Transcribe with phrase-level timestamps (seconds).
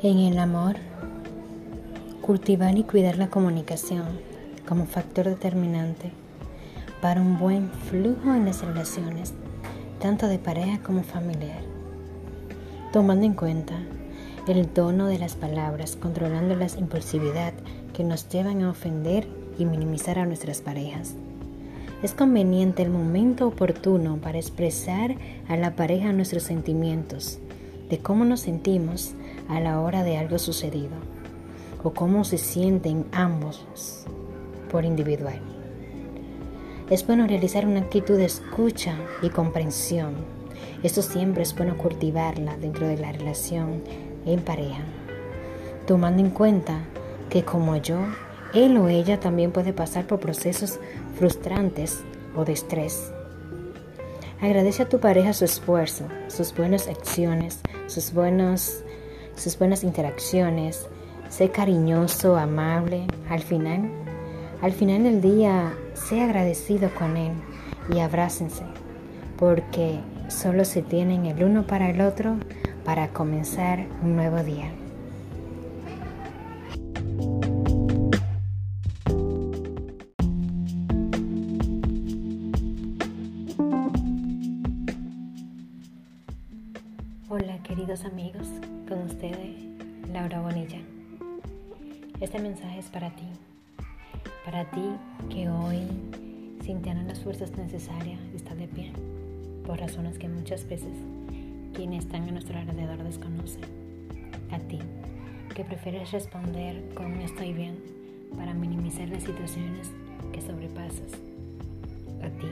[0.00, 0.76] En el amor,
[2.22, 4.04] cultivar y cuidar la comunicación
[4.64, 6.12] como factor determinante
[7.02, 9.34] para un buen flujo en las relaciones,
[10.00, 11.62] tanto de pareja como familiar.
[12.92, 13.74] Tomando en cuenta
[14.46, 17.52] el tono de las palabras, controlando la impulsividad
[17.92, 19.26] que nos llevan a ofender
[19.58, 21.16] y minimizar a nuestras parejas.
[22.04, 25.16] Es conveniente el momento oportuno para expresar
[25.48, 27.40] a la pareja nuestros sentimientos,
[27.88, 29.14] de cómo nos sentimos
[29.48, 30.96] a la hora de algo sucedido
[31.82, 34.04] o cómo se sienten ambos
[34.70, 35.40] por individual.
[36.90, 40.14] Es bueno realizar una actitud de escucha y comprensión.
[40.82, 43.82] Esto siempre es bueno cultivarla dentro de la relación
[44.26, 44.82] en pareja,
[45.86, 46.80] tomando en cuenta
[47.28, 47.98] que como yo,
[48.54, 50.78] él o ella también puede pasar por procesos
[51.16, 52.02] frustrantes
[52.34, 53.12] o de estrés.
[54.40, 58.84] Agradece a tu pareja su esfuerzo, sus buenas acciones, sus buenos
[59.38, 60.88] sus buenas interacciones,
[61.28, 63.06] sé cariñoso, amable.
[63.30, 63.90] Al final,
[64.60, 67.32] al final del día, sé agradecido con él
[67.94, 68.64] y abrácense,
[69.38, 72.36] porque solo se tienen el uno para el otro
[72.84, 74.70] para comenzar un nuevo día.
[87.78, 88.48] Queridos amigos,
[88.88, 89.54] con ustedes
[90.12, 90.80] Laura Bonilla.
[92.20, 93.22] Este mensaje es para ti,
[94.44, 94.82] para ti
[95.30, 95.86] que hoy,
[96.64, 98.90] sin tener las fuerzas necesarias, está de pie,
[99.64, 100.90] por razones que muchas veces
[101.72, 103.62] quienes están a nuestro alrededor desconocen.
[104.50, 104.80] A ti,
[105.54, 107.78] que prefieres responder con estoy bien
[108.36, 109.92] para minimizar las situaciones
[110.32, 111.12] que sobrepasas.
[112.24, 112.48] A ti,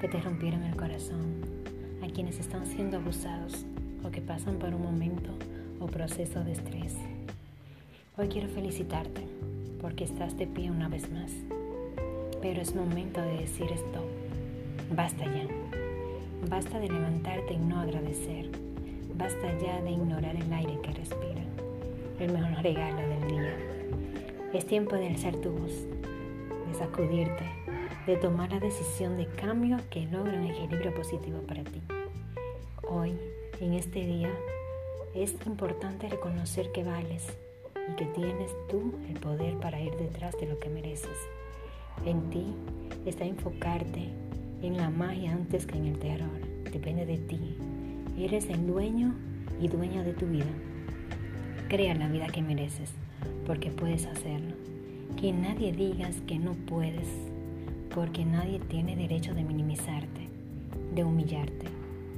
[0.00, 1.42] que te rompieron el corazón,
[2.02, 3.66] a quienes están siendo abusados
[4.06, 5.30] o que pasan por un momento
[5.80, 6.94] o proceso de estrés.
[8.16, 9.26] Hoy quiero felicitarte
[9.80, 11.32] porque estás de pie una vez más.
[12.40, 14.04] Pero es momento de decir esto.
[14.94, 15.46] Basta ya.
[16.48, 18.48] Basta de levantarte y no agradecer.
[19.16, 21.42] Basta ya de ignorar el aire que respira.
[22.20, 23.56] El mejor regalo del día.
[24.52, 25.72] Es tiempo de alzar tu voz,
[26.68, 27.44] de sacudirte,
[28.06, 31.82] de tomar la decisión de cambio que logra un equilibrio positivo para ti.
[32.88, 33.18] Hoy
[33.60, 34.30] en este día
[35.14, 37.24] es importante reconocer que vales
[37.90, 41.16] y que tienes tú el poder para ir detrás de lo que mereces.
[42.04, 42.46] En ti
[43.06, 44.10] está enfocarte
[44.62, 46.28] en la magia antes que en el terror.
[46.70, 47.56] Depende de ti.
[48.18, 49.14] Eres el dueño
[49.60, 50.44] y dueña de tu vida.
[51.68, 52.92] Crea la vida que mereces,
[53.46, 54.54] porque puedes hacerlo.
[55.18, 57.08] Que nadie digas que no puedes,
[57.94, 60.28] porque nadie tiene derecho de minimizarte,
[60.94, 61.66] de humillarte,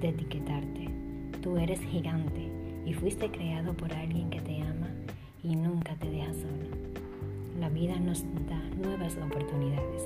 [0.00, 1.05] de etiquetarte
[1.46, 2.50] Tú eres gigante
[2.84, 4.88] y fuiste creado por alguien que te ama
[5.44, 6.66] y nunca te deja solo.
[7.60, 10.02] La vida nos da nuevas oportunidades.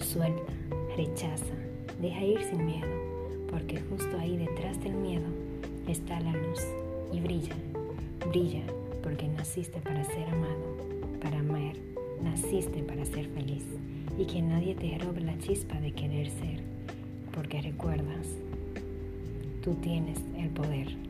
[0.00, 0.52] Suelta,
[0.94, 1.54] rechaza,
[1.98, 2.88] deja ir sin miedo,
[3.50, 5.24] porque justo ahí detrás del miedo
[5.88, 6.60] está la luz
[7.10, 7.56] y brilla,
[8.28, 8.64] brilla
[9.02, 10.76] porque naciste para ser amado,
[11.22, 11.72] para amar,
[12.22, 13.64] naciste para ser feliz
[14.18, 16.60] y que nadie te robe la chispa de querer ser,
[17.32, 18.26] porque recuerdas
[19.66, 21.05] Tú tienes el poder.